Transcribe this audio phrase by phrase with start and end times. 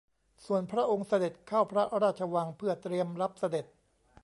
[0.45, 3.65] ส่วนพระองค์เสด็จเข้าพระราชวังเพื่อเตรียมรับเสด็จ